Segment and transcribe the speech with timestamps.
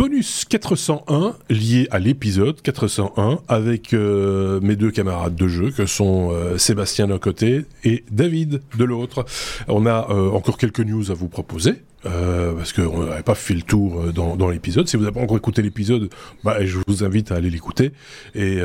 [0.00, 6.30] Bonus 401 lié à l'épisode 401 avec euh, mes deux camarades de jeu que sont
[6.32, 9.26] euh, Sébastien d'un côté et David de l'autre.
[9.68, 11.82] On a euh, encore quelques news à vous proposer.
[12.02, 14.88] Parce qu'on n'avait pas fait le tour dans, l'épisode.
[14.88, 16.08] Si vous n'avez pas encore écouté l'épisode,
[16.42, 17.92] bah, je vous invite à aller l'écouter.
[18.34, 18.58] Et,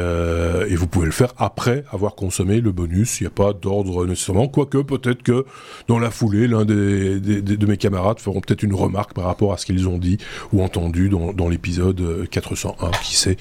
[0.73, 3.20] vous pouvez le faire après avoir consommé le bonus.
[3.20, 4.47] Il n'y a pas d'ordre nécessairement.
[4.47, 5.45] Quoique, peut-être que
[5.89, 9.57] dans la foulée, l'un des, de mes camarades feront peut-être une remarque par rapport à
[9.57, 10.18] ce qu'ils ont dit
[10.54, 12.92] ou entendu dans l'épisode 401.
[13.04, 13.38] Qui sait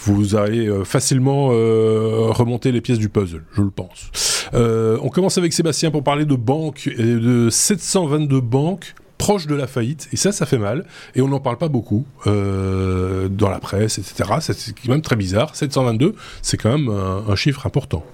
[0.00, 4.10] vous allez facilement euh, remonter les pièces du puzzle, je le pense.
[4.54, 9.56] Euh, on commence avec Sébastien pour parler de banques et de 722 banques proche de
[9.56, 10.86] la faillite, et ça, ça fait mal,
[11.16, 14.30] et on n'en parle pas beaucoup euh, dans la presse, etc.
[14.40, 15.56] C'est quand même très bizarre.
[15.56, 18.04] 722, c'est quand même un chiffre important.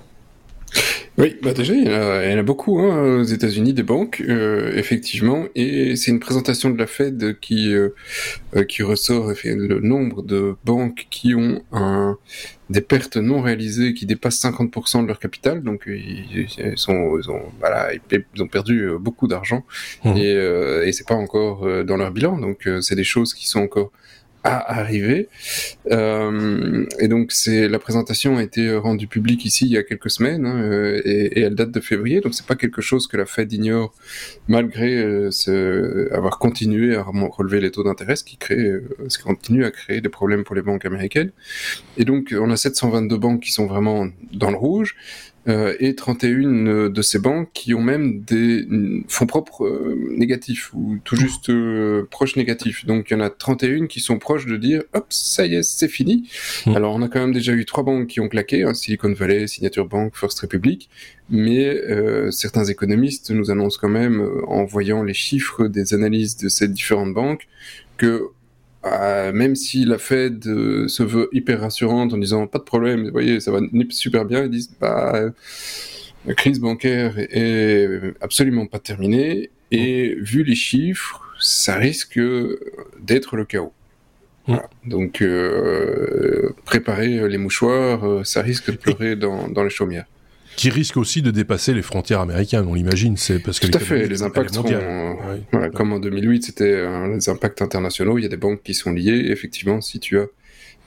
[1.17, 3.73] Oui, bah déjà, il y en a, il y en a beaucoup hein, aux États-Unis,
[3.73, 7.91] des banques, euh, effectivement, et c'est une présentation de la Fed qui, euh,
[8.69, 12.19] qui ressort le nombre de banques qui ont un,
[12.69, 17.31] des pertes non réalisées qui dépassent 50% de leur capital, donc ils, ils sont, ils
[17.31, 19.65] ont, voilà, ils ont perdu beaucoup d'argent,
[20.05, 20.17] mmh.
[20.17, 23.61] et, euh, et c'est pas encore dans leur bilan, donc c'est des choses qui sont
[23.61, 23.93] encore
[24.45, 25.29] à arriver.
[25.91, 30.11] Euh, et donc c'est la présentation a été rendue publique ici il y a quelques
[30.11, 32.21] semaines hein, et, et, elle date de février.
[32.21, 33.95] Donc c'est pas quelque chose que la Fed ignore
[34.47, 39.19] malgré euh, ce, avoir continué à relever les taux d'intérêt, ce qui crée, euh, ce
[39.19, 41.33] qui continue à créer des problèmes pour les banques américaines.
[41.97, 44.95] Et donc on a 722 banques qui sont vraiment dans le rouge
[45.49, 48.67] euh, et 31 de ces banques qui ont même des
[49.09, 52.87] fonds propres euh, négatifs ou tout juste euh, proches négatifs.
[52.87, 55.63] Donc il y en a 31 qui sont proches de dire hop ça y est
[55.63, 56.29] c'est fini.
[56.67, 56.77] Mmh.
[56.77, 59.47] Alors on a quand même déjà eu trois banques qui ont claqué, hein, Silicon Valley,
[59.47, 60.89] Signature Bank, First Republic,
[61.31, 66.37] mais euh, certains économistes nous annoncent quand même euh, en voyant les chiffres des analyses
[66.37, 67.47] de ces différentes banques
[67.97, 68.29] que
[68.87, 73.05] euh, même si la Fed euh, se veut hyper rassurante en disant pas de problème,
[73.05, 75.31] vous voyez, ça va super bien, ils disent bah,
[76.27, 82.21] la crise bancaire est absolument pas terminée et vu les chiffres, ça risque
[83.01, 83.73] d'être le chaos.
[84.47, 84.69] Voilà.
[84.85, 90.07] Donc, euh, préparer les mouchoirs, ça risque de pleurer dans, dans les chaumières
[90.57, 93.17] qui risque aussi de dépasser les frontières américaines, on l'imagine.
[93.17, 94.07] C'est parce que tout à fait.
[94.07, 95.43] Les impacts seront, euh, ouais.
[95.53, 98.19] voilà, comme en 2008, c'était euh, les impacts internationaux.
[98.19, 99.31] Il y a des banques qui sont liées.
[99.31, 100.27] Effectivement, si tu as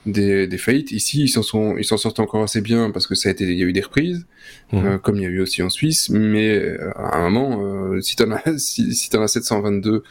[0.06, 3.14] des, des faillites, ici ils s'en sont, ils s'en sortent encore assez bien parce que
[3.14, 4.26] ça a été, il y a eu des reprises,
[4.72, 4.76] mmh.
[4.78, 6.08] euh, comme il y a eu aussi en Suisse.
[6.08, 10.02] Mais euh, à un moment, si t'en as, si, si en as 722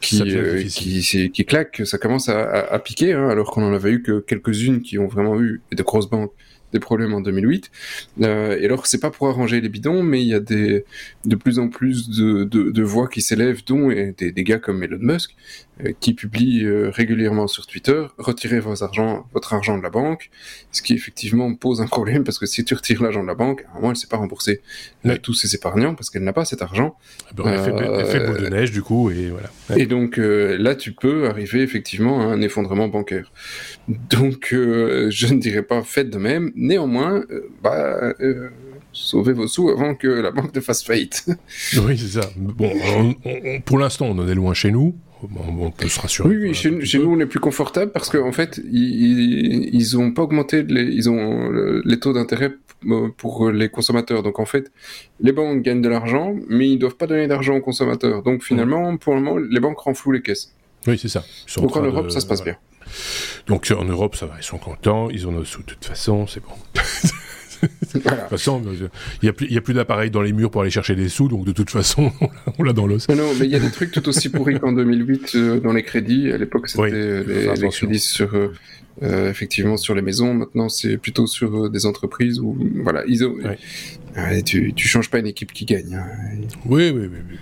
[0.00, 0.22] qui
[0.68, 3.12] qui, qui claquent, ça commence à, à, à piquer.
[3.12, 6.32] Hein, alors qu'on en avait eu que quelques-unes qui ont vraiment eu de grosses banques
[6.74, 7.70] des problèmes en 2008.
[8.22, 10.84] Euh, et alors, c'est pas pour arranger les bidons, mais il y a des,
[11.24, 14.82] de plus en plus de, de, de voix qui s'élèvent, dont des, des, gars comme
[14.82, 15.34] Elon Musk,
[15.84, 20.30] euh, qui publient euh, régulièrement sur Twitter, retirez vos argent, votre argent de la banque,
[20.72, 23.64] ce qui effectivement pose un problème, parce que si tu retires l'argent de la banque,
[23.68, 24.60] à un moment, elle ne sait pas rembourser
[25.04, 25.18] oui.
[25.20, 26.96] tous ses épargnants, parce qu'elle n'a pas cet argent.
[27.38, 29.50] Elle, fait, elle fait boule de neige, du coup, et voilà.
[29.70, 29.82] Ouais.
[29.82, 33.30] Et donc, là, tu peux arriver effectivement à un effondrement bancaire.
[33.88, 38.48] Donc, je ne dirais pas faites de même, néanmoins, euh, bah, euh,
[38.92, 41.26] sauvez vos sous avant que la banque ne fasse faillite.
[41.86, 42.28] oui, c'est ça.
[42.36, 44.94] Bon, on, on, pour l'instant, on en est loin chez nous.
[45.22, 46.28] On, peut se rassurer.
[46.28, 50.12] Oui, oui chez, chez, nous, on est plus confortable parce qu'en en fait, ils n'ont
[50.12, 51.50] pas augmenté les, ils ont
[51.82, 52.52] les taux d'intérêt
[53.16, 54.22] pour les consommateurs.
[54.22, 54.70] Donc, en fait,
[55.20, 58.22] les banques gagnent de l'argent, mais ils ne doivent pas donner d'argent aux consommateurs.
[58.22, 60.54] Donc, finalement, pour le moment, les banques renflouent les caisses.
[60.86, 61.24] Oui, c'est ça.
[61.56, 62.10] Donc, en Europe, de...
[62.10, 62.56] ça se passe bien.
[63.46, 66.26] Donc en Europe, ça va, ils sont contents, ils ont nos sous de toute façon,
[66.26, 66.50] c'est bon.
[66.74, 67.14] voilà.
[67.94, 68.62] De toute façon,
[69.22, 71.52] il n'y a plus, d'appareils dans les murs pour aller chercher des sous, donc de
[71.52, 72.12] toute façon,
[72.58, 73.08] on l'a dans l'os.
[73.08, 75.82] Non, mais il y a des trucs tout aussi pourris qu'en 2008 euh, dans les
[75.82, 76.30] crédits.
[76.30, 78.52] À l'époque, c'était oui, les, les, crédits sur, euh,
[79.02, 80.34] euh, effectivement, sur les maisons.
[80.34, 84.44] Maintenant, c'est plutôt sur euh, des entreprises où, voilà, ils ont, oui.
[84.44, 85.94] tu, tu changes pas une équipe qui gagne.
[85.94, 86.06] Hein.
[86.66, 87.18] Oui, oui, oui.
[87.30, 87.36] oui.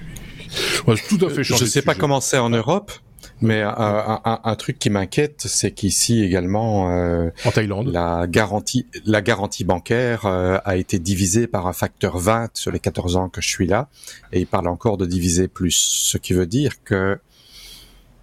[0.86, 2.92] Ouais, tout à fait Je ne sais pas comment c'est en Europe.
[3.42, 8.86] Mais un, un, un, truc qui m'inquiète, c'est qu'ici également, euh, en Thaïlande, la garantie,
[9.04, 13.28] la garantie bancaire euh, a été divisée par un facteur 20 sur les 14 ans
[13.28, 13.88] que je suis là,
[14.32, 17.18] et il parle encore de diviser plus, ce qui veut dire que,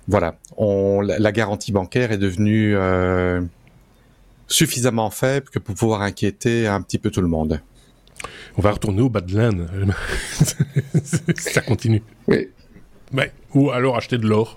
[0.07, 3.41] voilà, on, la garantie bancaire est devenue euh,
[4.47, 7.61] suffisamment faible que pour pouvoir inquiéter un petit peu tout le monde.
[8.57, 9.67] On va retourner au Badland.
[11.35, 12.01] Ça continue.
[12.27, 12.47] Oui.
[13.13, 13.31] Ouais.
[13.55, 14.55] Ou alors acheter de l'or.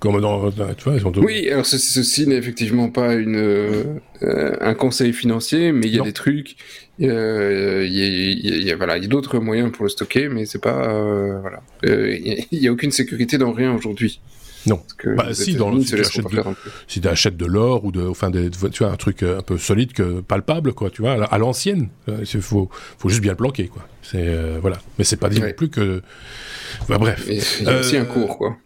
[0.00, 4.56] Comme dans, tu vois, ils sont Oui, alors ce, ceci n'est effectivement pas une, euh,
[4.60, 6.04] un conseil financier, mais il y a non.
[6.04, 6.56] des trucs.
[7.00, 10.28] Euh, il y a, y a, voilà, il y a d'autres moyens pour le stocker,
[10.28, 10.88] mais c'est pas.
[10.88, 11.62] Euh, voilà.
[11.84, 14.20] Il n'y a, a, aucune sécurité dans rien aujourd'hui.
[14.66, 14.82] Non.
[15.16, 16.42] bah, si, dans si, tu achètes de,
[16.88, 19.58] si tu achètes de l'or ou de, enfin, tu vois, un truc euh, un peu
[19.58, 21.88] solide que palpable, quoi, tu vois, à l'ancienne.
[22.08, 23.86] Il euh, faut, faut juste bien le planquer, quoi.
[24.02, 24.78] C'est, euh, voilà.
[24.98, 26.02] Mais c'est pas dit non plus que,
[26.88, 27.26] bref.
[27.28, 28.56] Il y a aussi un cours, quoi.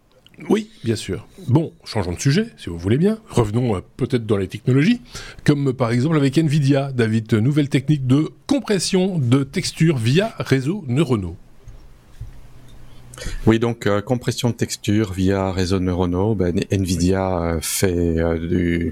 [0.47, 1.27] Oui, bien sûr.
[1.49, 3.17] Bon, changeons de sujet, si vous voulez bien.
[3.29, 5.01] Revenons peut-être dans les technologies,
[5.43, 11.35] comme par exemple avec Nvidia, David, nouvelle technique de compression de texture via réseau neuronaux.
[13.45, 16.35] Oui, donc euh, compression de texture via réseau neuronaux.
[16.35, 18.91] Ben, Nvidia euh, fait euh,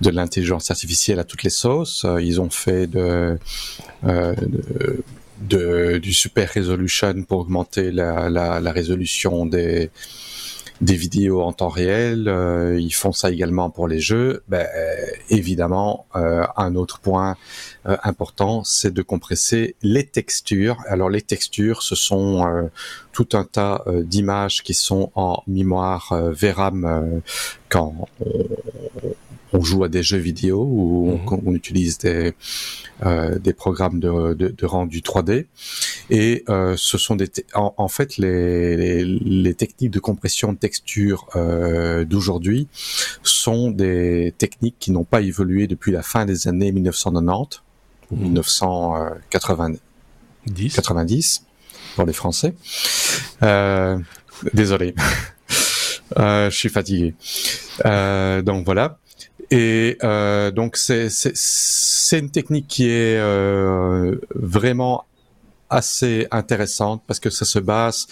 [0.00, 2.06] de l'intelligence artificielle à toutes les sauces.
[2.20, 2.88] ils ont fait
[5.40, 9.90] du super resolution pour augmenter la, la résolution des
[10.80, 12.28] des vidéos en temps réel.
[12.78, 14.42] ils font ça également pour les jeux.
[14.48, 14.66] Ben,
[15.30, 17.36] évidemment, un autre point
[17.86, 20.78] euh, important, c'est de compresser les textures.
[20.88, 22.68] Alors les textures, ce sont euh,
[23.12, 27.20] tout un tas euh, d'images qui sont en mémoire VRAM
[27.68, 28.08] quand
[29.52, 31.54] on, joue à des jeux vidéo ou on, mhm.
[31.54, 32.32] utilise des,
[33.40, 35.46] des programmes de, de, rendu 3D.
[36.10, 41.26] Et ce sont des en, fait les, les, techniques de compression de texture
[42.06, 42.68] d'aujourd'hui
[43.22, 47.62] sont des techniques qui n'ont pas évolué depuis la fin des années 1990
[48.10, 49.80] 1990
[50.74, 51.44] 90
[51.96, 52.54] pour les Français.
[53.42, 53.98] Euh,
[54.52, 54.94] désolé,
[56.18, 57.14] euh, je suis fatigué.
[57.84, 58.98] Euh, donc voilà.
[59.50, 59.98] Et
[60.54, 63.20] donc c'est c'est une technique qui est
[64.34, 65.04] vraiment
[65.74, 68.06] assez intéressante parce que ça se base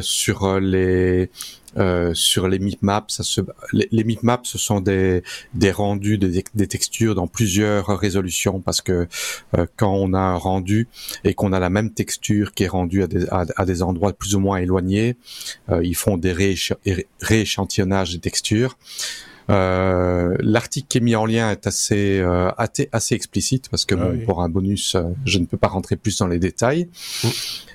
[0.00, 1.30] sur les
[1.76, 3.20] euh, sur les mipmaps.
[3.72, 5.24] Les, mipmaps, ce sont des,
[5.54, 9.08] des rendus, des, des, textures dans plusieurs résolutions parce que
[9.58, 10.86] euh, quand on a un rendu
[11.24, 14.36] et qu'on a la même texture qui est rendue à des, à, des endroits plus
[14.36, 15.16] ou moins éloignés,
[15.68, 16.32] euh, ils font des
[17.20, 18.78] rééchantillonnages des textures.
[19.50, 24.24] Euh, L'article qui est mis en lien est assez euh, assez, explicite parce que ah
[24.24, 26.88] pour un bonus, euh, je ne peux pas rentrer plus dans les détails.
[27.22, 27.28] Mm.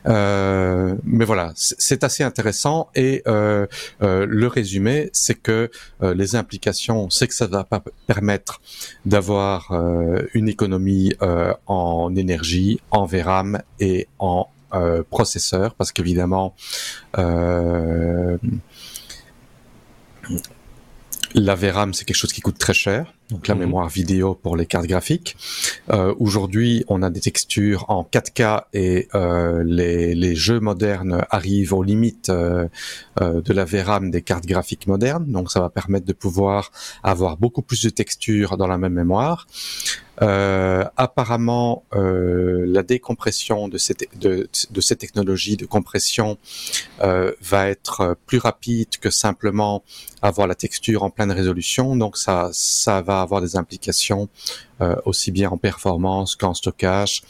[0.08, 3.68] Euh, mais voilà, c'est assez intéressant et euh,
[4.00, 5.70] le résumé, c'est que
[6.02, 8.62] les implications, c'est que ça va pas permettre
[9.06, 9.72] d'avoir
[10.34, 11.14] une économie
[11.68, 14.48] en énergie, en VRAM et en
[15.10, 16.56] processeur parce qu'évidemment
[21.36, 23.62] la VRAM, c'est quelque chose qui coûte très cher, donc la mhm.
[23.62, 25.36] mémoire vidéo pour les cartes graphiques.
[25.92, 31.74] Euh, Aujourd'hui, on a des textures en 4K et euh, les, les, jeux modernes arrivent
[31.74, 32.68] aux limites euh,
[33.22, 36.72] euh de la VRAM des cartes graphiques modernes, donc ça va permettre de pouvoir
[37.04, 39.48] avoir beaucoup plus de textures dans la même mémoire.
[40.22, 46.38] Euh, apparemment, euh, la décompression de, cette, de, de ces technologies de compression
[47.02, 49.84] euh, va être plus rapide que simplement
[50.22, 51.96] avoir la texture en pleine résolution.
[51.96, 54.30] Donc ça, ça va avoir des implications
[55.04, 57.22] aussi bien en performance qu'en stockage.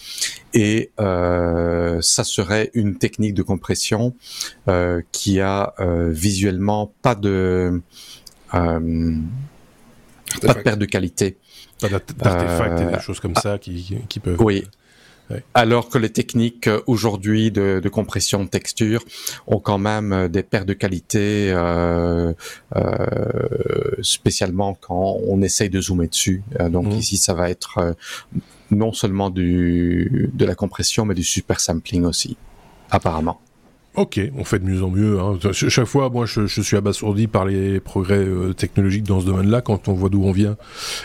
[0.54, 4.14] Et ça serait une technique de compression
[5.12, 7.82] qui a visuellement pas de
[10.42, 11.38] pas de perte de qualité.
[11.80, 14.42] Pas d'artefacts et des euh, choses comme ça qui, qui peuvent.
[14.42, 14.66] Oui.
[15.54, 19.04] Alors que les techniques euh, aujourd'hui de, de, compression de texture
[19.48, 22.34] ont quand même euh, des pertes de qualité, euh,
[22.76, 26.44] euh, spécialement quand on essaye de zoomer dessus.
[26.70, 26.92] donc mmh.
[26.92, 27.96] ici, ça va être
[28.72, 32.38] non seulement du, de la compression, mais du super sampling aussi,
[32.90, 33.40] apparemment.
[33.96, 35.20] Ok, on fait de mieux en mieux.
[35.20, 35.40] Hein.
[35.52, 39.62] Chaque fois, moi, je, suis abasourdi par les progrès euh, technologiques dans ce domaine-là.
[39.62, 40.58] Quand on voit d'où on vient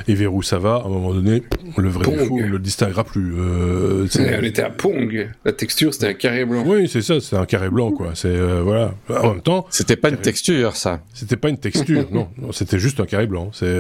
[0.07, 1.43] et vers où ça va, à un moment donné,
[1.77, 3.35] le vrai fou, on ne le distinguera plus.
[3.37, 5.29] Euh, on était à Pong.
[5.45, 6.63] La texture, c'était un carré blanc.
[6.67, 8.11] Oui, c'est ça, c'était un carré blanc, quoi.
[8.15, 8.95] C'est euh, voilà.
[9.09, 11.01] En même temps, c'était pas une texture, ça.
[11.15, 12.29] C'était pas une texture, non.
[12.53, 13.51] C'était juste un carré blanc.
[13.53, 13.75] C'est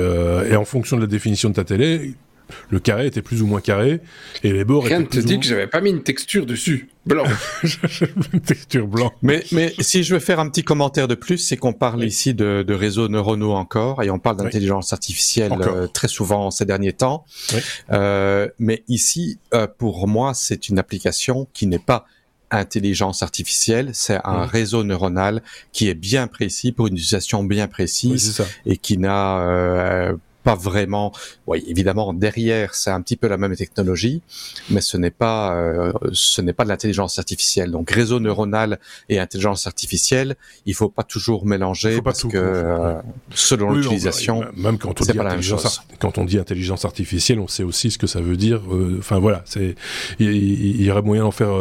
[0.50, 2.14] et en fonction de la définition de ta télé,
[2.70, 4.00] le carré était plus ou moins carré
[4.42, 6.88] et les bords Rien étaient plus te dit que j'avais pas mis une texture dessus,
[7.06, 7.24] blanc.
[8.32, 9.12] une texture blanc.
[9.22, 12.34] Mais, mais si je veux faire un petit commentaire de plus, c'est qu'on parle ici
[12.34, 16.92] de, de, réseaux neuronaux encore et on parle d'intelligence artificielle euh, très souvent ces derniers
[16.92, 17.24] temps.
[17.92, 22.06] Euh, mais ici, euh, pour moi, c'est une application qui n'est pas
[22.50, 28.44] intelligence artificielle, c'est un réseau neuronal qui est bien précis pour une utilisation bien précise
[28.64, 31.10] et qui n'a pas vraiment.
[31.46, 34.22] Oui, évidemment, derrière, c'est un petit peu la même technologie,
[34.70, 37.70] mais ce n'est pas, euh, ce n'est pas de l'intelligence artificielle.
[37.70, 40.36] Donc, réseau neuronal et intelligence artificielle,
[40.66, 42.94] il faut pas toujours mélanger parce que euh,
[43.30, 47.62] selon l'utilisation, bah, même quand on dit intelligence, quand on dit intelligence artificielle, on sait
[47.62, 48.60] aussi ce que ça veut dire.
[48.70, 49.74] Euh, enfin voilà, c'est
[50.18, 51.54] il, y aurait moyen d'en faire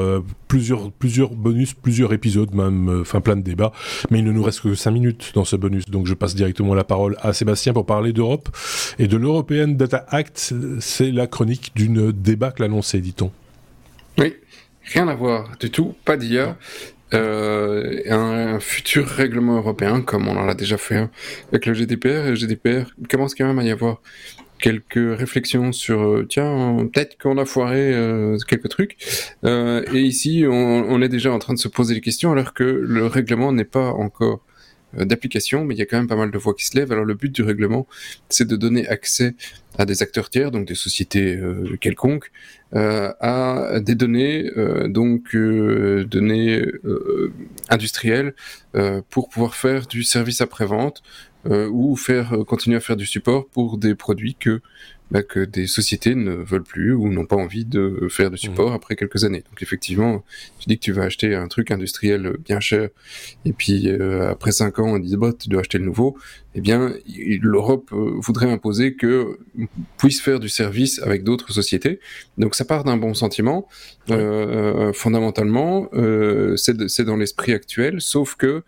[0.49, 3.71] plusieurs, plusieurs bonus, plusieurs épisodes, même, enfin plein de débats.
[4.11, 6.75] Mais il ne nous reste que cinq minutes dans ce bonus, donc je passe directement
[6.75, 8.49] la parole à Sébastien pour parler d'Europe
[8.99, 10.53] et de l'European Data Act.
[10.79, 13.31] C'est la chronique d'une débâcle annoncée, dit-on.
[14.17, 14.35] Oui,
[14.83, 16.57] rien à voir du tout, pas d'IA.
[17.13, 21.07] Euh, un, futur règlement européen, comme on en a déjà fait
[21.49, 22.25] avec le GDPR.
[22.25, 24.01] Et le GDPR, commence quand même à y avoir
[24.59, 28.95] quelques réflexions sur euh, tiens peut-être qu'on a foiré euh, quelques trucs
[29.43, 33.05] et ici on, est déjà en train de se poser des questions alors que le
[33.05, 34.52] règlement n'est pas encore euh,
[34.97, 36.91] d'application, mais il y a quand même pas mal de voix qui se lèvent.
[36.91, 37.87] Alors le but du règlement,
[38.29, 39.35] c'est de donner accès
[39.77, 42.31] à des acteurs tiers, donc des sociétés euh, quelconques,
[42.75, 46.63] euh, à des données, euh, donc données
[47.69, 48.33] industrielles,
[49.09, 51.03] pour pouvoir faire du service après-vente
[51.45, 54.61] ou faire continuer à faire du support pour des produits que
[55.13, 58.71] bah, que des sociétés ne veulent plus ou n'ont pas envie de faire de support
[58.71, 58.75] mmh.
[58.75, 59.43] après quelques années.
[59.47, 60.23] Donc effectivement,
[60.57, 62.89] tu dis que tu vas acheter un truc industriel bien cher,
[63.45, 66.17] et puis euh, après cinq ans, on dit bah, tu dois acheter le nouveau.
[66.55, 66.93] Eh bien,
[67.41, 69.37] l'Europe euh, voudrait imposer que
[69.97, 71.99] puisse faire du service avec d'autres sociétés.
[72.39, 73.67] Donc ça part d'un bon sentiment.
[74.09, 78.63] Euh, fondamentalement, euh, c'est dans l'esprit actuel, sauf que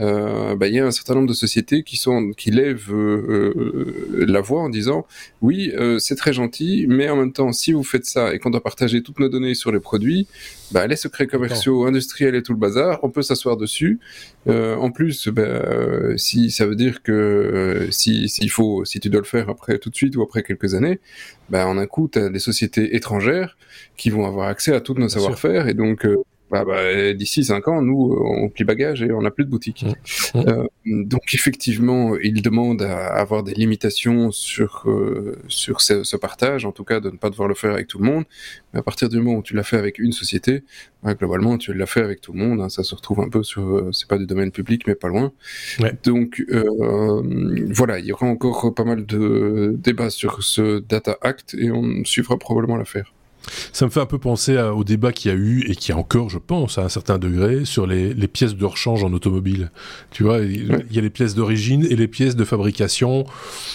[0.00, 3.52] euh, bah, il y a un certain nombre de sociétés qui sont qui lèvent euh,
[3.56, 5.06] euh, la voix en disant
[5.42, 8.62] oui c'est très gentil mais en même temps si vous faites ça et qu'on doit
[8.62, 10.28] partager toutes nos données sur les produits
[10.70, 14.00] bah, les secrets commerciaux industriels et tout le bazar on peut s'asseoir dessus.
[14.46, 19.26] En plus bah, si ça veut dire que si s'il faut si tu dois le
[19.26, 21.00] faire après tout de suite ou après quelques années
[21.50, 23.56] bah en un coup tu as des sociétés étrangères
[23.96, 26.06] qui vont avoir accès à tous nos savoir-faire et donc
[26.50, 29.84] bah, bah, d'ici cinq ans, nous, on plie bagage et on n'a plus de boutique.
[30.34, 30.38] Mmh.
[30.38, 36.64] Euh, donc effectivement, il demande à avoir des limitations sur euh, sur ce, ce, partage,
[36.64, 38.24] en tout cas de ne pas devoir le faire avec tout le monde.
[38.72, 40.64] Mais à partir du moment où tu l'as fait avec une société,
[41.02, 42.60] bah, globalement, tu l'as fait avec tout le monde.
[42.60, 45.08] Hein, ça se retrouve un peu sur, euh, c'est pas du domaine public, mais pas
[45.08, 45.32] loin.
[45.80, 45.92] Ouais.
[46.04, 47.22] Donc euh,
[47.70, 52.04] voilà, il y aura encore pas mal de débats sur ce Data Act et on
[52.04, 53.12] suivra probablement l'affaire.
[53.72, 55.96] Ça me fait un peu penser au débat qu'il y a eu et qui a
[55.96, 59.70] encore, je pense, à un certain degré, sur les, les pièces de rechange en automobile.
[60.10, 63.26] Tu vois, il, y a les pièces d'origine et les pièces de fabrication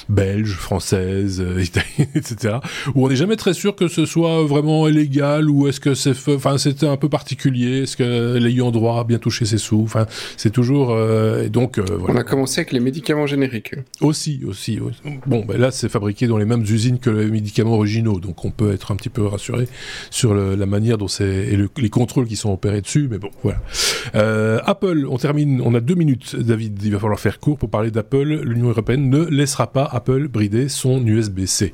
[0.09, 1.59] belges, françaises, euh,
[2.15, 2.57] etc.
[2.95, 6.15] Où on n'est jamais très sûr que ce soit vraiment illégal ou est-ce que c'est,
[6.29, 7.83] enfin, c'était un peu particulier.
[7.83, 10.05] Est-ce que l'ayant droit a bien touché ses sous Enfin,
[10.37, 10.91] c'est toujours.
[10.91, 12.15] Euh, donc, euh, voilà.
[12.15, 13.75] On a commencé avec les médicaments génériques.
[14.01, 14.79] Aussi, aussi.
[15.25, 18.51] Bon, ben là, c'est fabriqué dans les mêmes usines que les médicaments originaux, donc on
[18.51, 19.62] peut être un petit peu rassuré
[20.09, 23.07] sur la manière dont c'est et les contrôles qui sont opérés dessus.
[23.09, 23.59] Mais bon, voilà.
[24.15, 25.61] Euh, Apple, on termine.
[25.61, 26.81] On a deux minutes, David.
[26.83, 28.41] Il va falloir faire court pour parler d'Apple.
[28.43, 31.73] L'Union européenne ne laissera pas Apple brider son USB-C.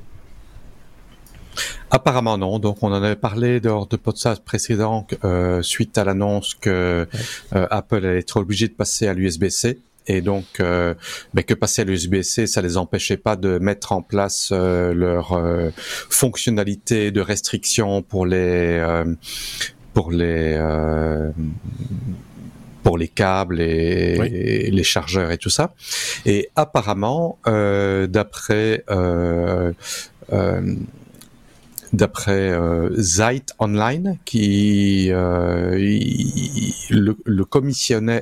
[1.91, 2.60] Apparemment non.
[2.60, 7.08] Donc on en avait parlé lors de podcast précédent euh, suite à l'annonce que
[7.55, 9.79] euh, Apple allait être obligé de passer à l'USB-C
[10.10, 10.96] et donc euh,
[11.34, 15.34] ben, que passer à l'USB-C, ça les empêchait pas de mettre en place euh, leur
[15.34, 15.70] euh,
[16.10, 18.84] fonctionnalité de restriction pour les
[19.94, 20.60] pour les
[22.82, 25.74] pour les câbles et, les chargeurs et tout ça.
[26.25, 28.84] Et apparemment, d'après
[31.93, 35.75] d'après euh, Zeit Online, qui euh,
[36.89, 37.46] le, le,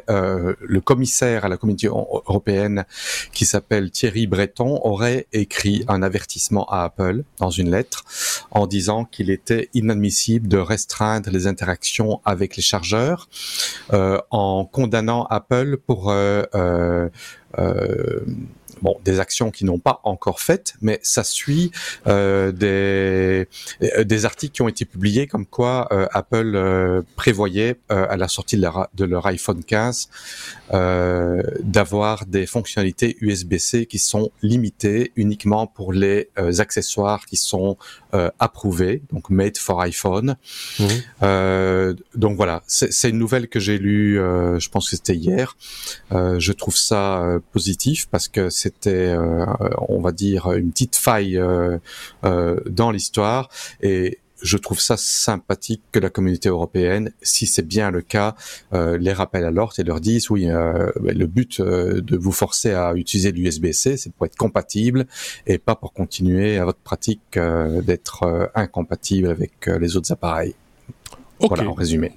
[0.09, 2.86] euh, le commissaire à la Commission européenne,
[3.33, 8.05] qui s'appelle Thierry Breton, aurait écrit un avertissement à Apple dans une lettre
[8.51, 13.29] en disant qu'il était inadmissible de restreindre les interactions avec les chargeurs,
[13.93, 17.09] euh, en condamnant Apple pour euh, euh,
[18.81, 21.72] bon, des actions qui n'ont pas encore faites, mais ça suit
[22.07, 23.48] euh, des,
[23.81, 28.17] euh, des articles qui ont été publiés comme quoi euh, Apple euh, prévoyait euh, à
[28.17, 30.10] la sortie de leur, de leur iPhone 15
[31.63, 36.29] d'avoir des fonctionnalités USB-C qui sont limitées uniquement pour les
[36.60, 37.77] accessoires qui sont
[38.39, 40.36] approuvés, donc made for iPhone.
[40.79, 41.93] Mmh.
[42.15, 45.55] donc voilà, c'est une nouvelle que j'ai lue, je pense que c'était hier.
[46.12, 49.45] je trouve ça positif parce que c'est c'était, euh,
[49.88, 51.77] on va dire, une petite faille euh,
[52.25, 53.50] euh, dans l'histoire.
[53.81, 58.36] Et je trouve ça sympathique que la communauté européenne, si c'est bien le cas,
[58.74, 62.31] euh, les rappelle à l'ordre et leur dise oui, euh, le but euh, de vous
[62.31, 65.07] forcer à utiliser l'USB-C, c'est pour être compatible
[65.47, 67.39] et pas pour continuer à votre pratique
[67.83, 70.55] d'être incompatible avec les autres appareils.
[71.39, 72.13] Voilà en résumé.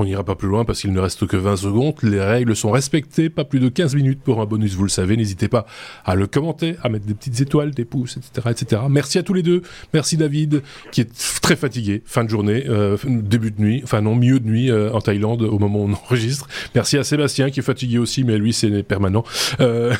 [0.00, 1.94] On n'ira pas plus loin parce qu'il ne reste que 20 secondes.
[2.02, 5.14] Les règles sont respectées, pas plus de 15 minutes pour un bonus, vous le savez.
[5.14, 5.66] N'hésitez pas
[6.06, 8.48] à le commenter, à mettre des petites étoiles, des pouces, etc.
[8.50, 8.82] etc.
[8.88, 9.60] Merci à tous les deux.
[9.92, 14.14] Merci David, qui est très fatigué, fin de journée, euh, début de nuit, enfin non,
[14.14, 16.48] milieu de nuit euh, en Thaïlande au moment où on enregistre.
[16.74, 19.22] Merci à Sébastien, qui est fatigué aussi, mais lui c'est permanent.
[19.60, 19.94] Euh...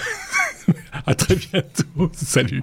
[1.06, 2.10] à très bientôt.
[2.14, 2.62] Salut.